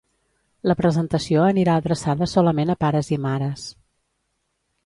[0.71, 3.71] La presentació anirà adreçada solament a pares i mares.